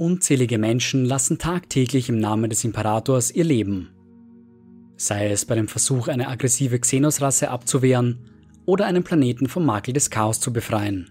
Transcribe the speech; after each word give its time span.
Unzählige 0.00 0.58
Menschen 0.58 1.04
lassen 1.04 1.38
tagtäglich 1.38 2.08
im 2.08 2.20
Namen 2.20 2.48
des 2.48 2.62
Imperators 2.62 3.32
ihr 3.32 3.42
Leben. 3.42 3.88
Sei 4.96 5.28
es 5.28 5.44
bei 5.44 5.56
dem 5.56 5.66
Versuch, 5.66 6.06
eine 6.06 6.28
aggressive 6.28 6.78
Xenos-Rasse 6.78 7.50
abzuwehren 7.50 8.20
oder 8.64 8.86
einen 8.86 9.02
Planeten 9.02 9.48
vom 9.48 9.66
Makel 9.66 9.92
des 9.92 10.08
Chaos 10.08 10.38
zu 10.38 10.52
befreien. 10.52 11.10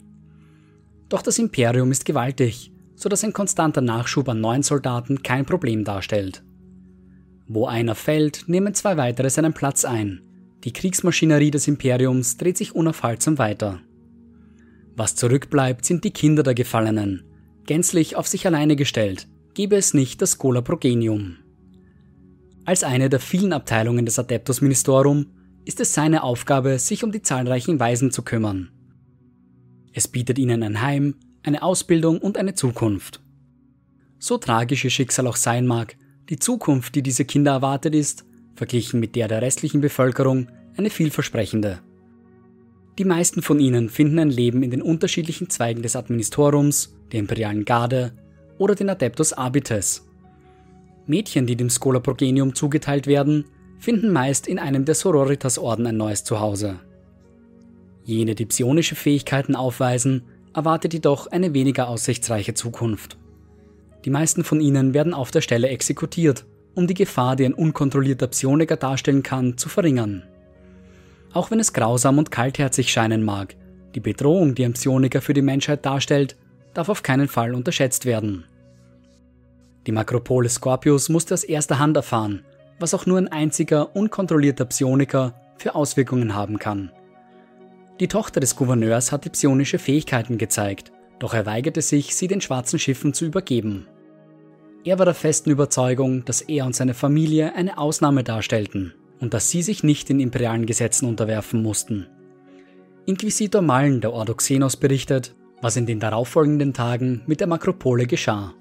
Doch 1.09 1.21
das 1.21 1.37
Imperium 1.37 1.91
ist 1.91 2.05
gewaltig, 2.05 2.71
sodass 2.95 3.25
ein 3.25 3.33
konstanter 3.33 3.81
Nachschub 3.81 4.29
an 4.29 4.39
neuen 4.39 4.63
Soldaten 4.63 5.21
kein 5.21 5.45
Problem 5.45 5.83
darstellt. 5.83 6.45
Wo 7.45 7.67
einer 7.67 7.93
fällt, 7.93 8.47
nehmen 8.47 8.73
zwei 8.73 8.95
weitere 8.95 9.29
seinen 9.29 9.51
Platz 9.51 9.83
ein. 9.83 10.21
Die 10.63 10.71
Kriegsmaschinerie 10.71 11.51
des 11.51 11.67
Imperiums 11.67 12.37
dreht 12.37 12.55
sich 12.57 12.73
unaufhaltsam 12.73 13.37
weiter. 13.37 13.81
Was 14.95 15.15
zurückbleibt, 15.15 15.83
sind 15.83 16.05
die 16.05 16.11
Kinder 16.11 16.41
der 16.41 16.53
Gefallenen, 16.53 17.26
gänzlich 17.67 18.15
auf 18.15 18.27
sich 18.27 18.47
alleine 18.47 18.75
gestellt, 18.75 19.27
gäbe 19.53 19.75
es 19.75 19.93
nicht 19.93 20.21
das 20.23 20.37
Schola 20.41 20.61
Progenium. 20.61 21.37
Als 22.65 22.83
eine 22.83 23.09
der 23.09 23.19
vielen 23.19 23.53
Abteilungen 23.53 24.05
des 24.05 24.17
Adeptus 24.17 24.61
Ministorum 24.61 25.27
ist 25.65 25.79
es 25.79 25.93
seine 25.93 26.23
Aufgabe, 26.23 26.79
sich 26.79 27.03
um 27.03 27.11
die 27.11 27.21
zahlreichen 27.21 27.79
Waisen 27.79 28.09
zu 28.09 28.23
kümmern. 28.23 28.71
Es 29.93 30.07
bietet 30.07 30.39
ihnen 30.39 30.63
ein 30.63 30.81
Heim, 30.81 31.15
eine 31.43 31.61
Ausbildung 31.61 32.19
und 32.19 32.37
eine 32.37 32.55
Zukunft. 32.55 33.21
So 34.19 34.37
tragisch 34.37 34.83
ihr 34.83 34.89
Schicksal 34.89 35.27
auch 35.27 35.35
sein 35.35 35.67
mag, 35.67 35.95
die 36.29 36.39
Zukunft, 36.39 36.95
die 36.95 37.03
diese 37.03 37.25
Kinder 37.25 37.51
erwartet 37.51 37.95
ist, 37.95 38.25
verglichen 38.55 38.99
mit 38.99 39.15
der 39.15 39.27
der 39.27 39.41
restlichen 39.41 39.81
Bevölkerung, 39.81 40.47
eine 40.77 40.89
vielversprechende. 40.89 41.79
Die 42.97 43.05
meisten 43.05 43.41
von 43.41 43.59
ihnen 43.59 43.89
finden 43.89 44.19
ein 44.19 44.29
Leben 44.29 44.63
in 44.63 44.71
den 44.71 44.81
unterschiedlichen 44.81 45.49
Zweigen 45.49 45.83
des 45.83 45.95
Administorums, 45.95 46.96
der 47.11 47.19
imperialen 47.19 47.65
Garde 47.65 48.13
oder 48.57 48.75
den 48.75 48.89
Adeptus 48.89 49.33
Abites. 49.33 50.07
Mädchen, 51.05 51.47
die 51.47 51.55
dem 51.55 51.69
Schola 51.69 51.99
Progenium 51.99 52.53
zugeteilt 52.53 53.07
werden, 53.07 53.45
finden 53.79 54.11
meist 54.11 54.47
in 54.47 54.59
einem 54.59 54.85
der 54.85 54.95
Sororitas-Orden 54.95 55.87
ein 55.87 55.97
neues 55.97 56.23
Zuhause. 56.23 56.79
Jene, 58.03 58.35
die 58.35 58.45
psionische 58.45 58.95
Fähigkeiten 58.95 59.55
aufweisen, 59.55 60.23
erwartet 60.53 60.93
jedoch 60.93 61.27
eine 61.27 61.53
weniger 61.53 61.87
aussichtsreiche 61.87 62.53
Zukunft. 62.53 63.17
Die 64.05 64.09
meisten 64.09 64.43
von 64.43 64.61
ihnen 64.61 64.93
werden 64.93 65.13
auf 65.13 65.31
der 65.31 65.41
Stelle 65.41 65.69
exekutiert, 65.69 66.45
um 66.75 66.87
die 66.87 66.93
Gefahr, 66.93 67.35
die 67.35 67.45
ein 67.45 67.53
unkontrollierter 67.53 68.27
Psioniker 68.27 68.77
darstellen 68.77 69.23
kann, 69.23 69.57
zu 69.57 69.69
verringern. 69.69 70.23
Auch 71.33 71.51
wenn 71.51 71.59
es 71.59 71.73
grausam 71.73 72.17
und 72.17 72.31
kaltherzig 72.31 72.91
scheinen 72.91 73.23
mag, 73.23 73.55
die 73.95 73.99
Bedrohung, 73.99 74.55
die 74.55 74.65
ein 74.65 74.73
Psioniker 74.73 75.21
für 75.21 75.33
die 75.33 75.41
Menschheit 75.41 75.85
darstellt, 75.85 76.35
darf 76.77 76.89
auf 76.89 77.01
keinen 77.01 77.27
Fall 77.27 77.55
unterschätzt 77.55 78.05
werden. 78.05 78.45
Die 79.87 79.91
Makropole 79.91 80.47
Scorpius 80.47 81.09
musste 81.09 81.33
aus 81.33 81.43
erster 81.43 81.79
Hand 81.79 81.97
erfahren, 81.97 82.45
was 82.79 82.93
auch 82.93 83.07
nur 83.07 83.17
ein 83.17 83.29
einziger 83.29 83.95
unkontrollierter 83.95 84.65
Psioniker 84.65 85.33
für 85.57 85.73
Auswirkungen 85.73 86.35
haben 86.35 86.59
kann. 86.59 86.91
Die 87.99 88.07
Tochter 88.07 88.39
des 88.39 88.55
Gouverneurs 88.55 89.11
hatte 89.11 89.31
psionische 89.31 89.79
Fähigkeiten 89.79 90.37
gezeigt, 90.37 90.91
doch 91.17 91.33
er 91.33 91.47
weigerte 91.47 91.81
sich, 91.81 92.15
sie 92.15 92.27
den 92.27 92.41
schwarzen 92.41 92.77
Schiffen 92.77 93.11
zu 93.11 93.25
übergeben. 93.25 93.87
Er 94.83 94.99
war 94.99 95.05
der 95.05 95.15
festen 95.15 95.49
Überzeugung, 95.49 96.25
dass 96.25 96.41
er 96.41 96.67
und 96.67 96.75
seine 96.75 96.93
Familie 96.93 97.55
eine 97.55 97.79
Ausnahme 97.79 98.23
darstellten 98.23 98.93
und 99.19 99.33
dass 99.33 99.49
sie 99.49 99.63
sich 99.63 99.83
nicht 99.83 100.09
den 100.09 100.19
imperialen 100.19 100.67
Gesetzen 100.67 101.07
unterwerfen 101.07 101.63
mussten. 101.63 102.05
Inquisitor 103.07 103.63
Mallen 103.63 103.99
der 103.99 104.13
Ordo 104.13 104.35
Xenos 104.35 104.77
berichtet, 104.77 105.33
was 105.61 105.75
in 105.75 105.85
den 105.85 105.99
darauffolgenden 105.99 106.73
Tagen 106.73 107.21
mit 107.25 107.39
der 107.39 107.47
Makropole 107.47 108.05
geschah. 108.05 108.53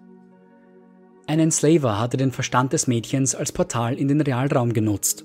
Ein 1.27 1.41
Enslaver 1.41 1.99
hatte 1.99 2.17
den 2.17 2.31
Verstand 2.31 2.73
des 2.73 2.87
Mädchens 2.87 3.35
als 3.35 3.53
Portal 3.53 3.95
in 3.95 4.09
den 4.09 4.21
Realraum 4.21 4.73
genutzt. 4.73 5.25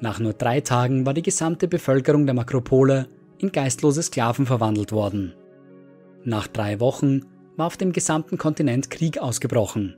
Nach 0.00 0.18
nur 0.18 0.32
drei 0.32 0.60
Tagen 0.60 1.06
war 1.06 1.14
die 1.14 1.22
gesamte 1.22 1.68
Bevölkerung 1.68 2.26
der 2.26 2.34
Makropole 2.34 3.08
in 3.38 3.52
geistlose 3.52 4.02
Sklaven 4.02 4.46
verwandelt 4.46 4.92
worden. 4.92 5.34
Nach 6.24 6.46
drei 6.46 6.80
Wochen 6.80 7.26
war 7.56 7.66
auf 7.66 7.76
dem 7.76 7.92
gesamten 7.92 8.38
Kontinent 8.38 8.90
Krieg 8.90 9.18
ausgebrochen. 9.18 9.96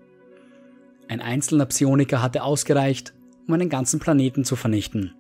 Ein 1.09 1.21
einzelner 1.21 1.67
Psioniker 1.67 2.23
hatte 2.23 2.43
ausgereicht, 2.43 3.15
um 3.47 3.55
einen 3.55 3.69
ganzen 3.69 4.01
Planeten 4.01 4.45
zu 4.45 4.57
vernichten. 4.57 5.15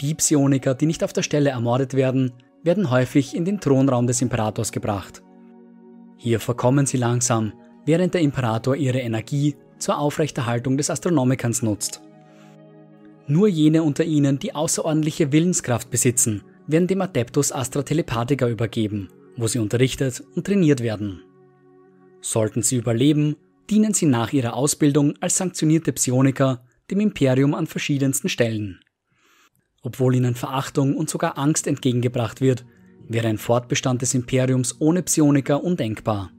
Die 0.00 0.14
Psioniker, 0.14 0.74
die 0.74 0.86
nicht 0.86 1.04
auf 1.04 1.12
der 1.12 1.22
Stelle 1.22 1.50
ermordet 1.50 1.94
werden, 1.94 2.32
werden 2.66 2.90
häufig 2.90 3.34
in 3.34 3.44
den 3.44 3.60
Thronraum 3.60 4.06
des 4.06 4.20
Imperators 4.20 4.72
gebracht. 4.72 5.22
Hier 6.16 6.40
verkommen 6.40 6.84
sie 6.84 6.96
langsam, 6.96 7.52
während 7.86 8.12
der 8.12 8.20
Imperator 8.20 8.74
ihre 8.74 8.98
Energie 8.98 9.54
zur 9.78 9.98
Aufrechterhaltung 9.98 10.76
des 10.76 10.90
Astronomikers 10.90 11.62
nutzt. 11.62 12.02
Nur 13.28 13.48
jene 13.48 13.82
unter 13.82 14.04
ihnen, 14.04 14.38
die 14.38 14.54
außerordentliche 14.54 15.32
Willenskraft 15.32 15.90
besitzen, 15.90 16.42
werden 16.66 16.88
dem 16.88 17.00
Adeptus 17.00 17.52
Astra 17.52 17.82
Telepathica 17.82 18.48
übergeben, 18.48 19.08
wo 19.36 19.46
sie 19.46 19.58
unterrichtet 19.58 20.22
und 20.34 20.46
trainiert 20.46 20.82
werden. 20.82 21.22
Sollten 22.20 22.62
sie 22.62 22.76
überleben, 22.76 23.36
dienen 23.70 23.94
sie 23.94 24.06
nach 24.06 24.32
ihrer 24.32 24.54
Ausbildung 24.54 25.14
als 25.20 25.36
sanktionierte 25.36 25.92
Psioniker 25.92 26.64
dem 26.90 27.00
Imperium 27.00 27.54
an 27.54 27.66
verschiedensten 27.66 28.28
Stellen. 28.28 28.80
Obwohl 29.86 30.16
ihnen 30.16 30.34
Verachtung 30.34 30.96
und 30.96 31.08
sogar 31.08 31.38
Angst 31.38 31.68
entgegengebracht 31.68 32.40
wird, 32.40 32.64
wäre 33.06 33.28
ein 33.28 33.38
Fortbestand 33.38 34.02
des 34.02 34.14
Imperiums 34.14 34.80
ohne 34.80 35.00
Psioniker 35.04 35.62
undenkbar. 35.62 36.32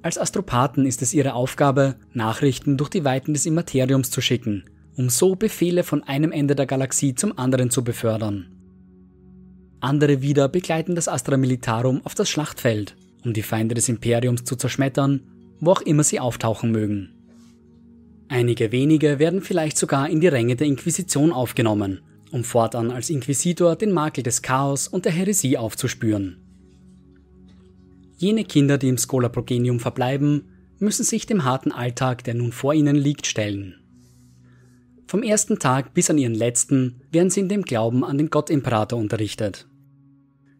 Als 0.00 0.16
Astropathen 0.16 0.86
ist 0.86 1.02
es 1.02 1.12
ihre 1.12 1.34
Aufgabe, 1.34 1.96
Nachrichten 2.14 2.78
durch 2.78 2.88
die 2.88 3.04
Weiten 3.04 3.34
des 3.34 3.44
Immateriums 3.44 4.10
zu 4.10 4.22
schicken, 4.22 4.64
um 4.96 5.10
so 5.10 5.36
Befehle 5.36 5.84
von 5.84 6.04
einem 6.04 6.32
Ende 6.32 6.54
der 6.56 6.64
Galaxie 6.64 7.14
zum 7.14 7.38
anderen 7.38 7.68
zu 7.68 7.84
befördern. 7.84 8.48
Andere 9.80 10.22
wieder 10.22 10.48
begleiten 10.48 10.94
das 10.94 11.08
Astra 11.08 11.36
Militarum 11.36 12.00
auf 12.04 12.14
das 12.14 12.30
Schlachtfeld, 12.30 12.96
um 13.26 13.34
die 13.34 13.42
Feinde 13.42 13.74
des 13.74 13.90
Imperiums 13.90 14.44
zu 14.44 14.56
zerschmettern 14.56 15.20
wo 15.60 15.70
auch 15.70 15.82
immer 15.82 16.02
sie 16.02 16.18
auftauchen 16.18 16.72
mögen. 16.72 17.10
Einige 18.28 18.72
wenige 18.72 19.18
werden 19.20 19.42
vielleicht 19.42 19.76
sogar 19.76 20.08
in 20.08 20.20
die 20.20 20.28
Ränge 20.28 20.56
der 20.56 20.66
Inquisition 20.66 21.30
aufgenommen, 21.30 22.00
um 22.32 22.42
fortan 22.44 22.90
als 22.90 23.10
Inquisitor 23.10 23.76
den 23.76 23.92
Makel 23.92 24.24
des 24.24 24.42
Chaos 24.42 24.88
und 24.88 25.04
der 25.04 25.12
Häresie 25.12 25.58
aufzuspüren. 25.58 26.38
Jene 28.16 28.44
Kinder, 28.44 28.78
die 28.78 28.88
im 28.88 28.98
Schola 28.98 29.28
Progenium 29.28 29.80
verbleiben, 29.80 30.48
müssen 30.78 31.04
sich 31.04 31.26
dem 31.26 31.44
harten 31.44 31.72
Alltag, 31.72 32.24
der 32.24 32.34
nun 32.34 32.52
vor 32.52 32.74
ihnen 32.74 32.96
liegt, 32.96 33.26
stellen. 33.26 33.76
Vom 35.06 35.22
ersten 35.22 35.58
Tag 35.58 35.92
bis 35.92 36.08
an 36.08 36.18
ihren 36.18 36.34
letzten 36.34 37.02
werden 37.10 37.30
sie 37.30 37.40
in 37.40 37.48
dem 37.48 37.62
Glauben 37.62 38.04
an 38.04 38.16
den 38.16 38.30
Gottimperator 38.30 38.98
unterrichtet. 38.98 39.66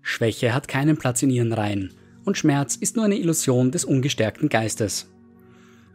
Schwäche 0.02 0.52
hat 0.52 0.68
keinen 0.68 0.98
Platz 0.98 1.22
in 1.22 1.30
ihren 1.30 1.52
Reihen 1.52 1.94
und 2.24 2.36
Schmerz 2.36 2.76
ist 2.76 2.96
nur 2.96 3.04
eine 3.06 3.16
Illusion 3.16 3.70
des 3.70 3.84
ungestärkten 3.84 4.48
Geistes. 4.48 5.08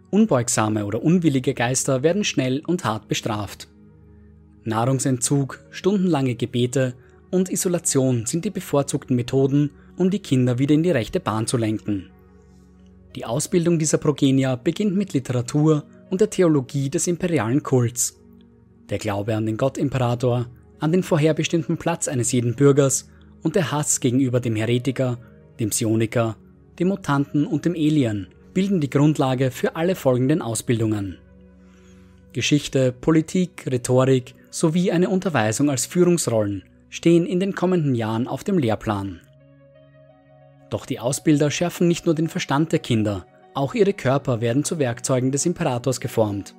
Unbeugsame 0.10 0.86
oder 0.86 1.04
unwillige 1.04 1.54
Geister 1.54 2.02
werden 2.02 2.24
schnell 2.24 2.64
und 2.66 2.84
hart 2.84 3.08
bestraft. 3.08 3.68
Nahrungsentzug, 4.68 5.60
stundenlange 5.72 6.36
Gebete 6.36 6.94
und 7.32 7.50
Isolation 7.50 8.26
sind 8.26 8.46
die 8.46 8.50
bevorzugten 8.52 9.16
Methoden, 9.16 9.72
um 9.98 10.10
die 10.12 10.20
Kinder 10.20 10.60
wieder 10.60 10.76
in 10.76 10.84
die 10.84 10.92
rechte 10.92 11.20
Bahn 11.20 11.48
zu 11.48 11.58
lenken. 11.58 12.12
Die 13.16 13.26
Ausbildung 13.26 13.80
dieser 13.80 13.98
Progenier 13.98 14.58
beginnt 14.64 14.96
mit 14.96 15.14
Literatur 15.14 15.84
und 16.10 16.22
der 16.22 16.30
Theologie 16.30 16.90
des 16.90 17.08
imperialen 17.08 17.64
Kults. 17.64 18.20
Der 18.90 19.00
Glaube 19.00 19.36
an 19.36 19.46
den 19.46 19.58
Gottimperator, 19.58 20.46
an 20.80 20.92
den 20.92 21.02
vorherbestimmten 21.02 21.78
Platz 21.78 22.08
eines 22.08 22.32
jeden 22.32 22.56
Bürgers 22.56 23.10
und 23.42 23.56
der 23.56 23.72
Hass 23.72 24.00
gegenüber 24.00 24.40
dem 24.40 24.56
Heretiker 24.56 25.18
dem 25.60 25.70
Psioniker, 25.70 26.38
dem 26.80 26.90
Mutanten 26.90 27.46
und 27.46 27.66
dem 27.66 27.74
Alien 27.74 28.28
bilden 28.54 28.82
die 28.82 28.90
Grundlage 28.90 29.52
für 29.52 29.76
alle 29.76 29.96
folgenden 29.96 30.42
Ausbildungen. 30.42 31.18
Geschichte, 32.34 32.92
Politik, 32.92 33.66
Rhetorik 33.72 34.36
sowie 34.58 34.92
eine 34.92 35.10
Unterweisung 35.10 35.70
als 35.70 35.86
Führungsrollen 35.86 36.64
stehen 36.90 37.26
in 37.26 37.40
den 37.40 37.54
kommenden 37.54 37.96
Jahren 37.96 38.28
auf 38.28 38.44
dem 38.44 38.58
Lehrplan. 38.58 39.22
Doch 40.70 40.86
die 40.86 41.00
Ausbilder 41.00 41.52
schärfen 41.52 41.88
nicht 41.88 42.06
nur 42.06 42.16
den 42.16 42.28
Verstand 42.28 42.72
der 42.72 42.80
Kinder, 42.80 43.26
auch 43.54 43.74
ihre 43.74 43.94
Körper 43.94 44.42
werden 44.42 44.64
zu 44.64 44.80
Werkzeugen 44.80 45.32
des 45.32 45.46
Imperators 45.46 46.00
geformt. 46.00 46.56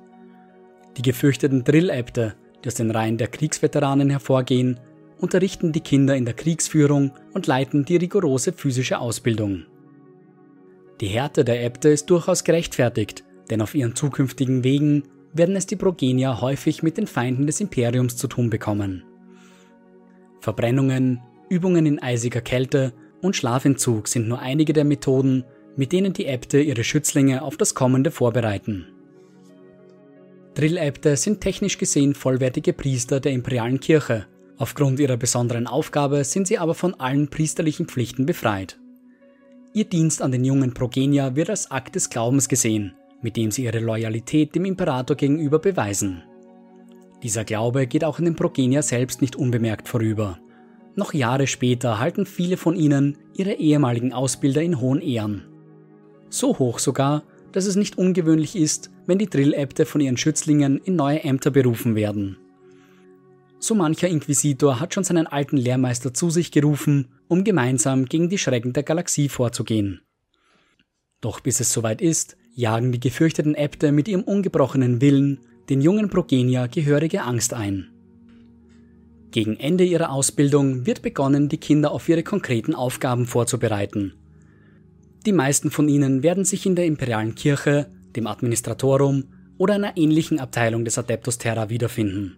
Die 0.97 1.01
gefürchteten 1.01 1.63
Drilläbte, 1.63 2.35
die 2.63 2.67
aus 2.67 2.75
den 2.75 2.91
Reihen 2.91 3.17
der 3.17 3.27
Kriegsveteranen 3.27 4.09
hervorgehen, 4.09 4.79
unterrichten 5.19 5.71
die 5.71 5.81
Kinder 5.81 6.15
in 6.15 6.25
der 6.25 6.33
Kriegsführung 6.33 7.11
und 7.33 7.47
leiten 7.47 7.85
die 7.85 7.97
rigorose 7.97 8.53
physische 8.53 8.99
Ausbildung. 8.99 9.65
Die 11.01 11.07
Härte 11.07 11.45
der 11.45 11.63
Äbte 11.63 11.89
ist 11.89 12.09
durchaus 12.09 12.43
gerechtfertigt, 12.43 13.23
denn 13.49 13.61
auf 13.61 13.75
ihren 13.75 13.95
zukünftigen 13.95 14.63
Wegen 14.63 15.03
werden 15.33 15.55
es 15.55 15.65
die 15.65 15.75
Progenier 15.75 16.41
häufig 16.41 16.83
mit 16.83 16.97
den 16.97 17.07
Feinden 17.07 17.47
des 17.47 17.61
Imperiums 17.61 18.17
zu 18.17 18.27
tun 18.27 18.49
bekommen. 18.49 19.03
Verbrennungen, 20.39 21.21
Übungen 21.49 21.85
in 21.85 22.01
eisiger 22.01 22.41
Kälte 22.41 22.93
und 23.21 23.35
Schlafentzug 23.35 24.07
sind 24.07 24.27
nur 24.27 24.39
einige 24.39 24.73
der 24.73 24.85
Methoden, 24.85 25.43
mit 25.75 25.91
denen 25.91 26.13
die 26.13 26.25
Äbte 26.25 26.59
ihre 26.59 26.83
Schützlinge 26.83 27.41
auf 27.41 27.57
das 27.57 27.75
Kommende 27.75 28.11
vorbereiten. 28.11 28.87
Drilläbte 30.55 31.15
sind 31.15 31.41
technisch 31.41 31.77
gesehen 31.77 32.13
vollwertige 32.13 32.73
Priester 32.73 33.19
der 33.19 33.31
imperialen 33.31 33.79
Kirche. 33.79 34.25
Aufgrund 34.57 34.99
ihrer 34.99 35.15
besonderen 35.15 35.67
Aufgabe 35.67 36.23
sind 36.23 36.47
sie 36.47 36.57
aber 36.57 36.75
von 36.75 36.95
allen 36.95 37.29
priesterlichen 37.29 37.85
Pflichten 37.85 38.25
befreit. 38.25 38.77
Ihr 39.73 39.85
Dienst 39.85 40.21
an 40.21 40.31
den 40.31 40.43
jungen 40.43 40.73
Progenier 40.73 41.35
wird 41.35 41.49
als 41.49 41.71
Akt 41.71 41.95
des 41.95 42.09
Glaubens 42.09 42.49
gesehen, 42.49 42.93
mit 43.21 43.37
dem 43.37 43.51
sie 43.51 43.65
ihre 43.65 43.79
Loyalität 43.79 44.55
dem 44.55 44.65
Imperator 44.65 45.15
gegenüber 45.15 45.59
beweisen. 45.59 46.23
Dieser 47.23 47.43
Glaube 47.43 47.87
geht 47.87 48.03
auch 48.03 48.19
in 48.19 48.25
den 48.25 48.35
Progenier 48.35 48.81
selbst 48.81 49.21
nicht 49.21 49.35
unbemerkt 49.35 49.87
vorüber. 49.87 50.39
Noch 50.95 51.13
Jahre 51.13 51.47
später 51.47 51.99
halten 51.99 52.25
viele 52.25 52.57
von 52.57 52.75
ihnen 52.75 53.17
ihre 53.35 53.53
ehemaligen 53.53 54.13
Ausbilder 54.13 54.61
in 54.61 54.79
hohen 54.79 55.01
Ehren. 55.01 55.45
So 56.29 56.57
hoch 56.59 56.79
sogar, 56.79 57.23
dass 57.51 57.65
es 57.65 57.75
nicht 57.75 57.97
ungewöhnlich 57.97 58.55
ist, 58.55 58.91
wenn 59.05 59.17
die 59.17 59.29
Drilläbte 59.29 59.85
von 59.85 60.01
ihren 60.01 60.17
Schützlingen 60.17 60.77
in 60.77 60.95
neue 60.95 61.23
Ämter 61.23 61.51
berufen 61.51 61.95
werden. 61.95 62.37
So 63.59 63.75
mancher 63.75 64.07
Inquisitor 64.07 64.79
hat 64.79 64.93
schon 64.93 65.03
seinen 65.03 65.27
alten 65.27 65.57
Lehrmeister 65.57 66.13
zu 66.13 66.29
sich 66.29 66.51
gerufen, 66.51 67.09
um 67.27 67.43
gemeinsam 67.43 68.05
gegen 68.05 68.29
die 68.29 68.37
Schrecken 68.37 68.71
der 68.71 68.83
Galaxie 68.83 69.27
vorzugehen. 69.27 70.01
Doch 71.21 71.41
bis 71.41 71.59
es 71.59 71.73
soweit 71.73 72.01
ist, 72.01 72.37
jagen 72.59 72.91
die 72.91 72.99
gefürchteten 72.99 73.55
Äbte 73.55 73.91
mit 73.91 74.07
ihrem 74.07 74.23
ungebrochenen 74.23 75.01
Willen 75.01 75.39
den 75.69 75.81
jungen 75.81 76.09
Progenier 76.09 76.67
gehörige 76.67 77.21
Angst 77.21 77.53
ein. 77.53 77.87
Gegen 79.31 79.55
Ende 79.57 79.83
ihrer 79.83 80.11
Ausbildung 80.11 80.85
wird 80.85 81.01
begonnen, 81.01 81.47
die 81.47 81.57
Kinder 81.57 81.91
auf 81.91 82.09
ihre 82.09 82.23
konkreten 82.23 82.75
Aufgaben 82.75 83.27
vorzubereiten. 83.27 84.13
Die 85.25 85.31
meisten 85.31 85.71
von 85.71 85.87
ihnen 85.87 86.23
werden 86.23 86.43
sich 86.43 86.65
in 86.65 86.75
der 86.75 86.85
imperialen 86.85 87.35
Kirche, 87.35 87.87
dem 88.15 88.27
Administratorum 88.27 89.25
oder 89.57 89.75
einer 89.75 89.95
ähnlichen 89.95 90.39
Abteilung 90.39 90.83
des 90.83 90.97
Adeptus 90.97 91.37
Terra 91.37 91.69
wiederfinden. 91.69 92.37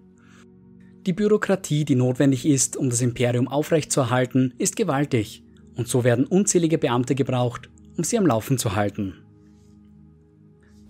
Die 1.06 1.14
Bürokratie, 1.14 1.86
die 1.86 1.96
notwendig 1.96 2.46
ist, 2.46 2.78
um 2.78 2.90
das 2.90 3.02
Imperium 3.02 3.48
aufrechtzuerhalten, 3.48 4.54
ist 4.58 4.76
gewaltig, 4.76 5.44
und 5.76 5.88
so 5.88 6.04
werden 6.04 6.26
unzählige 6.26 6.78
Beamte 6.78 7.16
gebraucht, 7.16 7.70
um 7.98 8.04
sie 8.04 8.18
am 8.18 8.28
Laufen 8.28 8.58
zu 8.58 8.76
halten. 8.76 9.21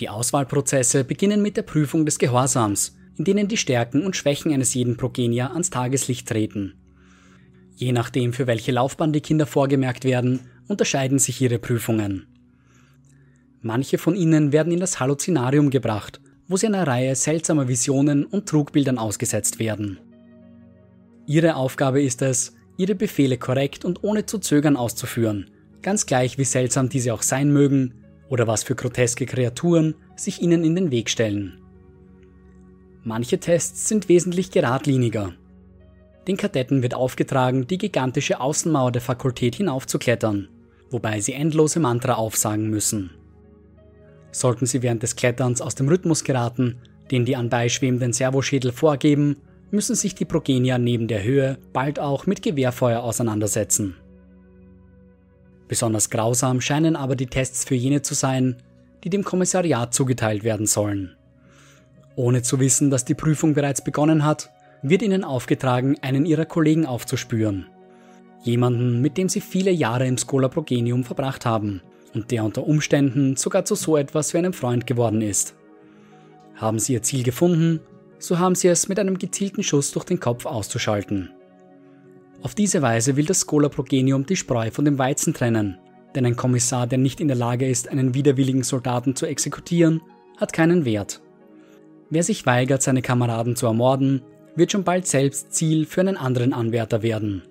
Die 0.02 0.10
Auswahlprozesse 0.10 1.04
beginnen 1.04 1.44
mit 1.44 1.58
der 1.58 1.62
Prüfung 1.62 2.08
des 2.08 2.18
Gehorsams, 2.18 2.98
in 3.18 3.24
denen 3.24 3.48
die 3.48 3.56
Stärken 3.56 4.04
und 4.04 4.16
Schwächen 4.16 4.52
eines 4.52 4.74
jeden 4.74 4.98
Progenier 4.98 5.52
ans 5.52 5.70
Tageslicht 5.70 6.28
treten. 6.28 6.74
Je 7.76 7.92
nachdem, 7.92 8.34
für 8.34 8.48
welche 8.48 8.72
Laufbahn 8.72 9.14
die 9.14 9.22
Kinder 9.22 9.46
vorgemerkt 9.46 10.04
werden, 10.04 10.40
unterscheiden 10.68 11.20
sich 11.20 11.40
ihre 11.40 11.60
Prüfungen. 11.60 12.26
Manche 13.62 14.00
von 14.00 14.16
ihnen 14.16 14.52
werden 14.52 14.74
in 14.74 14.80
das 14.80 15.00
Halluzinarium 15.00 15.70
gebracht, 15.70 16.20
wo 16.48 16.58
sie 16.58 16.66
einer 16.66 16.88
Reihe 16.88 17.16
seltsamer 17.16 17.68
Visionen 17.68 18.26
und 18.26 18.50
Trugbildern 18.50 18.98
ausgesetzt 18.98 19.60
werden. 19.60 20.00
Ihre 21.28 21.56
Aufgabe 21.56 22.02
ist 22.02 22.24
es, 22.24 22.56
ihre 22.76 22.96
Befehle 22.96 23.38
korrekt 23.38 23.86
und 23.86 24.04
ohne 24.04 24.26
zu 24.26 24.40
zögern 24.40 24.78
auszuführen, 24.78 25.52
ganz 25.84 26.08
gleich 26.08 26.40
wie 26.40 26.44
seltsam 26.44 26.90
diese 26.90 27.14
auch 27.14 27.22
sein 27.22 27.54
mögen 27.54 28.01
oder 28.32 28.48
was 28.48 28.64
für 28.64 28.76
groteske 28.76 29.26
Kreaturen 29.26 29.94
sich 30.16 30.42
ihnen 30.42 30.64
in 30.64 30.74
den 30.74 30.90
Weg 30.90 31.10
stellen. 31.10 31.60
Manche 33.04 33.40
Tests 33.40 33.90
sind 33.90 34.10
wesentlich 34.10 34.52
geradliniger. 34.52 35.34
Den 36.28 36.38
Kadetten 36.38 36.82
wird 36.82 36.94
aufgetragen, 36.94 37.68
die 37.68 37.78
gigantische 37.78 38.40
Außenmauer 38.40 38.92
der 38.92 39.02
Fakultät 39.02 39.56
hinaufzuklettern, 39.56 40.48
wobei 40.90 41.20
sie 41.20 41.34
endlose 41.34 41.80
Mantra 41.80 42.14
aufsagen 42.14 42.70
müssen. 42.70 43.12
Sollten 44.32 44.66
sie 44.66 44.82
während 44.82 45.04
des 45.04 45.18
Kletterns 45.18 45.62
aus 45.62 45.76
dem 45.76 45.90
Rhythmus 45.90 46.24
geraten, 46.24 46.78
den 47.12 47.26
die 47.26 47.36
anbei 47.36 47.68
schwebenden 47.68 48.14
Servoschädel 48.14 48.72
vorgeben, 48.72 49.38
müssen 49.72 49.96
sich 49.96 50.16
die 50.16 50.26
Progenier 50.26 50.78
neben 50.78 51.08
der 51.10 51.24
Höhe 51.24 51.58
bald 51.74 52.00
auch 52.00 52.28
mit 52.28 52.42
Gewehrfeuer 52.42 53.02
auseinandersetzen. 53.02 53.98
Besonders 55.72 56.10
grausam 56.10 56.60
scheinen 56.60 56.98
aber 56.98 57.16
die 57.16 57.28
Tests 57.28 57.64
für 57.64 57.76
jene 57.76 58.02
zu 58.02 58.14
sein, 58.14 58.58
die 59.06 59.10
dem 59.10 59.24
Kommissariat 59.24 59.94
zugeteilt 59.94 60.44
werden 60.44 60.66
sollen. 60.66 61.16
Ohne 62.18 62.42
zu 62.42 62.60
wissen, 62.60 62.90
dass 62.90 63.06
die 63.06 63.14
Prüfung 63.14 63.54
bereits 63.54 63.82
begonnen 63.82 64.26
hat, 64.26 64.52
wird 64.82 65.02
ihnen 65.02 65.24
aufgetragen, 65.24 65.96
einen 66.02 66.26
ihrer 66.26 66.44
Kollegen 66.44 66.86
aufzuspüren. 66.86 67.68
Jemanden, 68.44 69.00
mit 69.00 69.18
dem 69.18 69.30
sie 69.30 69.40
viele 69.40 69.72
Jahre 69.72 70.06
im 70.08 70.18
Schola 70.18 70.50
Progenium 70.50 71.06
verbracht 71.06 71.46
haben 71.46 71.82
und 72.14 72.32
der 72.32 72.44
unter 72.44 72.68
Umständen 72.68 73.38
sogar 73.38 73.64
zu 73.64 73.76
so 73.76 73.96
etwas 73.96 74.34
wie 74.34 74.40
einem 74.40 74.52
Freund 74.52 74.86
geworden 74.86 75.22
ist. 75.22 75.56
Haben 76.56 76.80
sie 76.80 76.92
ihr 76.92 77.02
Ziel 77.02 77.24
gefunden, 77.24 77.80
so 78.20 78.40
haben 78.40 78.56
sie 78.56 78.68
es 78.68 78.90
mit 78.90 79.00
einem 79.00 79.18
gezielten 79.18 79.64
Schuss 79.64 79.94
durch 79.94 80.04
den 80.04 80.20
Kopf 80.20 80.46
auszuschalten. 80.46 81.30
Auf 82.44 82.56
diese 82.56 82.82
Weise 82.82 83.16
will 83.18 83.26
das 83.26 83.46
Schola 83.48 83.70
Progenium 83.70 84.26
die 84.26 84.36
Spreu 84.36 84.72
von 84.72 84.86
dem 84.86 84.98
Weizen 84.98 85.34
trennen, 85.34 85.78
denn 86.16 86.26
ein 86.26 86.36
Kommissar, 86.36 86.88
der 86.88 86.98
nicht 86.98 87.22
in 87.22 87.28
der 87.28 87.38
Lage 87.38 87.70
ist, 87.70 87.88
einen 87.88 88.16
widerwilligen 88.16 88.64
Soldaten 88.64 89.16
zu 89.16 89.28
exekutieren, 89.28 90.02
hat 90.38 90.52
keinen 90.52 90.84
Wert. 90.84 91.22
Wer 92.10 92.24
sich 92.24 92.46
weigert, 92.46 92.82
seine 92.82 93.04
Kameraden 93.04 93.56
zu 93.56 93.68
ermorden, 93.68 94.24
wird 94.56 94.72
schon 94.72 94.84
bald 94.84 95.06
selbst 95.08 95.54
Ziel 95.54 95.86
für 95.86 96.02
einen 96.02 96.18
anderen 96.18 96.52
Anwärter 96.52 97.04
werden. 97.04 97.44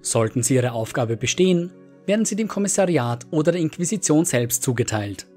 Sollten 0.00 0.42
sie 0.42 0.56
ihre 0.56 0.72
Aufgabe 0.72 1.16
bestehen, 1.16 1.70
werden 2.04 2.24
sie 2.24 2.34
dem 2.34 2.48
Kommissariat 2.48 3.26
oder 3.30 3.52
der 3.52 3.60
Inquisition 3.60 4.24
selbst 4.24 4.64
zugeteilt. 4.64 5.28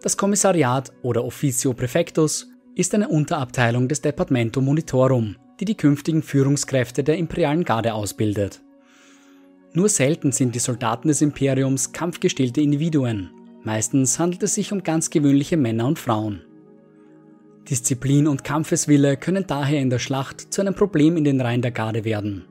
Das 0.00 0.16
Kommissariat 0.16 0.92
oder 1.02 1.24
Officio 1.24 1.72
Prefectus 1.74 2.48
ist 2.76 2.94
eine 2.94 3.08
Unterabteilung 3.08 3.88
des 3.88 4.00
Departamento 4.00 4.60
Monitorum, 4.60 5.36
die 5.60 5.64
die 5.64 5.76
künftigen 5.76 6.22
Führungskräfte 6.22 7.04
der 7.04 7.16
imperialen 7.16 7.64
Garde 7.64 7.94
ausbildet. 7.94 8.60
Nur 9.72 9.88
selten 9.88 10.32
sind 10.32 10.54
die 10.54 10.60
Soldaten 10.60 11.08
des 11.08 11.20
Imperiums 11.20 11.92
kampfgestillte 11.92 12.60
Individuen. 12.60 13.30
Meistens 13.62 14.18
handelt 14.18 14.42
es 14.42 14.54
sich 14.54 14.72
um 14.72 14.82
ganz 14.82 15.10
gewöhnliche 15.10 15.56
Männer 15.56 15.86
und 15.86 15.98
Frauen. 15.98 16.42
Disziplin 17.68 18.28
und 18.28 18.44
Kampfeswille 18.44 19.16
können 19.16 19.46
daher 19.46 19.80
in 19.80 19.90
der 19.90 19.98
Schlacht 19.98 20.52
zu 20.52 20.60
einem 20.60 20.74
Problem 20.74 21.16
in 21.16 21.24
den 21.24 21.40
Reihen 21.40 21.62
der 21.62 21.70
Garde 21.70 22.04
werden. 22.04 22.44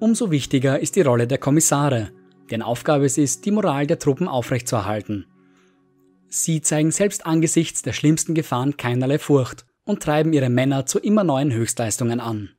Umso 0.00 0.30
wichtiger 0.30 0.80
ist 0.80 0.96
die 0.96 1.02
Rolle 1.02 1.26
der 1.26 1.38
Kommissare, 1.38 2.10
deren 2.50 2.62
Aufgabe 2.62 3.04
es 3.04 3.18
ist, 3.18 3.44
die 3.44 3.50
Moral 3.50 3.86
der 3.86 3.98
Truppen 3.98 4.28
aufrechtzuerhalten. 4.28 5.26
Sie 6.28 6.60
zeigen 6.60 6.90
selbst 6.90 7.26
angesichts 7.26 7.82
der 7.82 7.92
schlimmsten 7.92 8.34
Gefahren 8.34 8.76
keinerlei 8.76 9.18
Furcht 9.18 9.66
und 9.86 10.02
treiben 10.02 10.34
ihre 10.34 10.50
Männer 10.50 10.84
zu 10.84 10.98
immer 10.98 11.24
neuen 11.24 11.52
Höchstleistungen 11.52 12.20
an. 12.20 12.50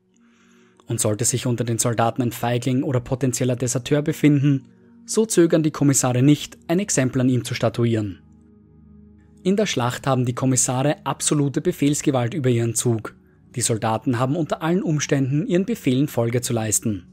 Und 0.88 1.00
sollte 1.00 1.25
sich 1.25 1.46
unter 1.46 1.65
den 1.65 1.77
Soldaten 1.77 2.24
ein 2.24 2.31
Feigling 2.31 2.81
oder 2.81 3.01
potenzieller 3.01 3.55
Deserteur 3.55 4.01
befinden, 4.01 4.69
so 5.05 5.25
zögern 5.25 5.62
die 5.62 5.72
Kommissare 5.72 6.24
nicht, 6.24 6.57
ein 6.67 6.79
Exempel 6.79 7.22
an 7.22 7.29
ihm 7.29 7.43
zu 7.43 7.53
statuieren. 7.53 8.19
In 9.43 9.55
der 9.55 9.65
Schlacht 9.65 10.07
haben 10.07 10.25
die 10.25 10.36
Kommissare 10.36 10.96
absolute 11.05 11.62
Befehlsgewalt 11.62 12.34
über 12.34 12.50
ihren 12.50 12.75
Zug. 12.75 13.15
Die 13.55 13.62
Soldaten 13.62 14.19
haben 14.19 14.36
unter 14.36 14.62
allen 14.62 14.81
Umständen 14.81 15.46
ihren 15.46 15.65
Befehlen 15.65 16.07
Folge 16.07 16.41
zu 16.41 16.53
leisten. 16.53 17.05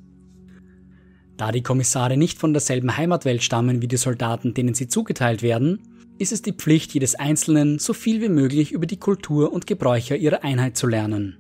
Da 1.37 1.51
die 1.51 1.63
Kommissare 1.63 2.17
nicht 2.17 2.39
von 2.39 2.53
derselben 2.53 2.97
Heimatwelt 2.97 3.43
stammen 3.43 3.83
wie 3.83 3.89
die 3.89 3.97
Soldaten, 3.97 4.55
denen 4.55 4.75
sie 4.75 4.87
zugeteilt 4.87 5.43
werden, 5.43 5.81
ist 6.19 6.33
es 6.33 6.43
die 6.43 6.53
Pflicht 6.53 6.95
jedes 6.95 7.15
Einzelnen, 7.15 7.79
so 7.79 7.93
viel 7.93 8.21
wie 8.21 8.29
möglich 8.29 8.73
über 8.73 8.87
die 8.87 8.99
Kultur 8.99 9.53
und 9.53 9.67
Gebräuche 9.67 10.17
ihrer 10.17 10.45
Einheit 10.45 10.77
zu 10.77 10.87
lernen. 10.87 11.39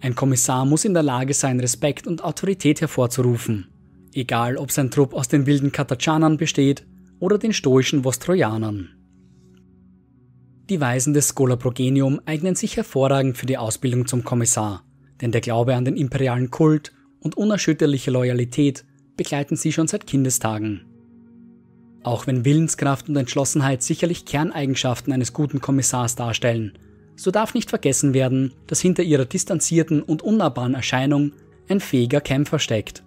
Ein 0.00 0.14
Kommissar 0.14 0.64
muss 0.66 0.84
in 0.84 0.94
der 0.94 1.02
Lage 1.02 1.34
sein, 1.34 1.60
Respekt 1.60 2.06
und 2.06 2.22
Autorität 2.22 2.80
hervorzurufen, 2.80 3.68
egal 4.12 4.56
ob 4.56 4.70
sein 4.70 4.90
Trupp 4.90 5.14
aus 5.14 5.28
den 5.28 5.46
wilden 5.46 5.72
Katachanern 5.72 6.36
besteht 6.36 6.86
oder 7.18 7.38
den 7.38 7.52
stoischen 7.52 8.04
Vostrojanern. 8.04 8.90
Die 10.70 10.80
Weisen 10.80 11.12
des 11.12 11.34
Schola 11.36 11.56
Progenium 11.56 12.20
eignen 12.24 12.54
sich 12.54 12.76
hervorragend 12.76 13.36
für 13.36 13.46
die 13.46 13.58
Ausbildung 13.58 14.06
zum 14.06 14.24
Kommissar, 14.24 14.84
denn 15.20 15.32
der 15.32 15.40
Glaube 15.40 15.74
an 15.74 15.84
den 15.84 15.96
imperialen 15.96 16.50
Kult 16.50 16.92
und 17.20 17.36
unerschütterliche 17.36 18.10
Loyalität 18.10 18.84
begleiten 19.16 19.56
sie 19.56 19.72
schon 19.72 19.88
seit 19.88 20.06
Kindestagen. 20.06 20.93
Auch 22.04 22.26
wenn 22.26 22.44
Willenskraft 22.44 23.08
und 23.08 23.16
Entschlossenheit 23.16 23.82
sicherlich 23.82 24.26
Kerneigenschaften 24.26 25.12
eines 25.12 25.32
guten 25.32 25.60
Kommissars 25.60 26.14
darstellen, 26.14 26.78
so 27.16 27.30
darf 27.30 27.54
nicht 27.54 27.70
vergessen 27.70 28.12
werden, 28.12 28.52
dass 28.66 28.80
hinter 28.80 29.02
ihrer 29.02 29.24
distanzierten 29.24 30.02
und 30.02 30.22
unnahbaren 30.22 30.74
Erscheinung 30.74 31.32
ein 31.68 31.80
fähiger 31.80 32.20
Kämpfer 32.20 32.58
steckt. 32.58 33.02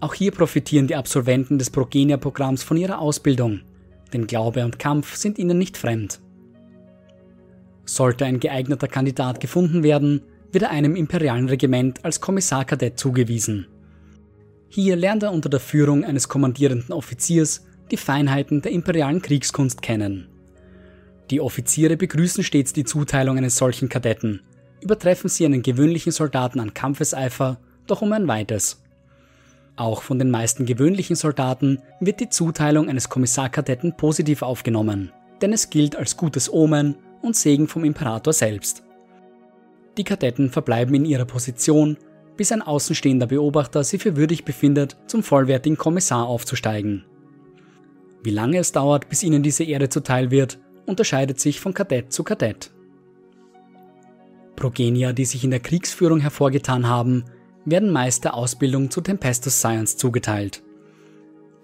Auch 0.00 0.12
hier 0.12 0.32
profitieren 0.32 0.88
die 0.88 0.96
Absolventen 0.96 1.58
des 1.58 1.70
Progenia-Programms 1.70 2.64
von 2.64 2.76
ihrer 2.76 2.98
Ausbildung, 2.98 3.60
denn 4.12 4.26
Glaube 4.26 4.64
und 4.64 4.80
Kampf 4.80 5.14
sind 5.14 5.38
ihnen 5.38 5.56
nicht 5.56 5.76
fremd. 5.76 6.20
Sollte 7.84 8.24
ein 8.24 8.40
geeigneter 8.40 8.88
Kandidat 8.88 9.38
gefunden 9.38 9.84
werden, 9.84 10.22
wird 10.50 10.64
er 10.64 10.70
einem 10.70 10.96
imperialen 10.96 11.48
Regiment 11.48 12.04
als 12.04 12.20
Kommissarkadett 12.20 12.98
zugewiesen. 12.98 13.68
Hier 14.68 14.96
lernt 14.96 15.22
er 15.22 15.32
unter 15.32 15.48
der 15.48 15.60
Führung 15.60 16.04
eines 16.04 16.28
kommandierenden 16.28 16.92
Offiziers 16.92 17.64
die 17.90 17.96
Feinheiten 17.96 18.62
der 18.62 18.72
imperialen 18.72 19.22
Kriegskunst 19.22 19.82
kennen. 19.82 20.28
Die 21.30 21.40
Offiziere 21.40 21.96
begrüßen 21.96 22.44
stets 22.44 22.72
die 22.72 22.84
Zuteilung 22.84 23.36
eines 23.36 23.56
solchen 23.56 23.88
Kadetten, 23.88 24.42
übertreffen 24.80 25.28
sie 25.28 25.44
einen 25.44 25.62
gewöhnlichen 25.62 26.12
Soldaten 26.12 26.60
an 26.60 26.74
Kampfeseifer 26.74 27.58
doch 27.86 28.02
um 28.02 28.12
ein 28.12 28.28
weites. 28.28 28.82
Auch 29.76 30.02
von 30.02 30.18
den 30.18 30.30
meisten 30.30 30.64
gewöhnlichen 30.66 31.16
Soldaten 31.16 31.80
wird 32.00 32.20
die 32.20 32.30
Zuteilung 32.30 32.88
eines 32.88 33.08
Kommissarkadetten 33.08 33.96
positiv 33.96 34.42
aufgenommen, 34.42 35.12
denn 35.42 35.52
es 35.52 35.70
gilt 35.70 35.96
als 35.96 36.16
gutes 36.16 36.52
Omen 36.52 36.96
und 37.22 37.36
Segen 37.36 37.68
vom 37.68 37.84
Imperator 37.84 38.32
selbst. 38.32 38.82
Die 39.98 40.04
Kadetten 40.04 40.50
verbleiben 40.50 40.94
in 40.94 41.04
ihrer 41.04 41.24
Position, 41.24 41.96
bis 42.36 42.52
ein 42.52 42.62
außenstehender 42.62 43.26
Beobachter 43.26 43.82
sie 43.84 43.98
für 43.98 44.16
würdig 44.16 44.44
befindet, 44.44 44.96
zum 45.06 45.22
vollwertigen 45.22 45.78
Kommissar 45.78 46.26
aufzusteigen. 46.26 47.04
Wie 48.26 48.32
lange 48.32 48.58
es 48.58 48.72
dauert, 48.72 49.08
bis 49.08 49.22
ihnen 49.22 49.44
diese 49.44 49.62
Ehre 49.62 49.88
zuteil 49.88 50.32
wird, 50.32 50.58
unterscheidet 50.84 51.38
sich 51.38 51.60
von 51.60 51.72
Kadett 51.72 52.12
zu 52.12 52.24
Kadett. 52.24 52.72
Progenier, 54.56 55.12
die 55.12 55.24
sich 55.24 55.44
in 55.44 55.52
der 55.52 55.60
Kriegsführung 55.60 56.18
hervorgetan 56.18 56.88
haben, 56.88 57.22
werden 57.64 57.92
meist 57.92 58.24
der 58.24 58.34
Ausbildung 58.34 58.90
zu 58.90 59.00
Tempestus 59.00 59.60
Science 59.60 59.96
zugeteilt. 59.96 60.64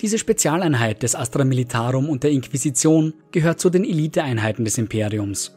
Diese 0.03 0.19
Spezialeinheit 0.19 1.03
des 1.03 1.17
Astra 1.17 1.43
Militarum 1.43 2.09
und 2.09 2.23
der 2.23 2.31
Inquisition 2.31 3.15
gehört 3.33 3.59
zu 3.59 3.69
den 3.69 3.83
Eliteeinheiten 3.83 4.65
des 4.65 4.79
Imperiums. 4.79 5.57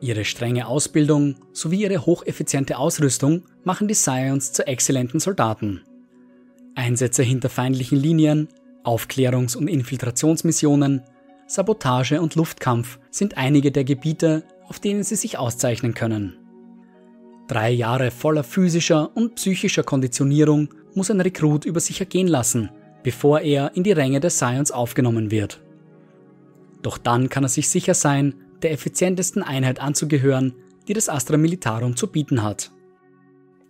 Ihre 0.00 0.24
strenge 0.24 0.66
Ausbildung 0.66 1.34
sowie 1.52 1.82
ihre 1.82 2.06
hocheffiziente 2.06 2.78
Ausrüstung 2.78 3.42
machen 3.64 3.86
die 3.86 3.92
Scions 3.92 4.50
zu 4.50 4.66
exzellenten 4.66 5.20
Soldaten. 5.20 5.82
Einsätze 6.74 7.22
hinter 7.22 7.50
feindlichen 7.50 7.98
Linien, 7.98 8.48
Aufklärungs- 8.84 9.56
und 9.56 9.68
Infiltrationsmissionen, 9.68 11.02
Sabotage 11.46 12.20
und 12.20 12.34
Luftkampf 12.34 12.98
sind 13.10 13.36
einige 13.36 13.72
der 13.72 13.84
Gebiete, 13.84 14.44
auf 14.68 14.78
denen 14.78 15.02
sie 15.02 15.16
sich 15.16 15.38
auszeichnen 15.38 15.94
können. 15.94 16.36
Drei 17.48 17.70
Jahre 17.70 18.10
voller 18.10 18.44
physischer 18.44 19.16
und 19.16 19.36
psychischer 19.36 19.82
Konditionierung 19.82 20.68
muss 20.94 21.10
ein 21.10 21.20
Rekrut 21.20 21.64
über 21.64 21.80
sich 21.80 22.00
ergehen 22.00 22.28
lassen, 22.28 22.70
bevor 23.02 23.40
er 23.40 23.74
in 23.74 23.84
die 23.84 23.92
Ränge 23.92 24.20
der 24.20 24.30
Scions 24.30 24.70
aufgenommen 24.70 25.30
wird. 25.30 25.60
Doch 26.82 26.98
dann 26.98 27.30
kann 27.30 27.44
er 27.44 27.48
sich 27.48 27.70
sicher 27.70 27.94
sein, 27.94 28.34
der 28.62 28.72
effizientesten 28.72 29.42
Einheit 29.42 29.80
anzugehören, 29.80 30.54
die 30.86 30.92
das 30.92 31.08
Astra 31.08 31.36
Militarum 31.36 31.96
zu 31.96 32.08
bieten 32.08 32.42
hat. 32.42 32.70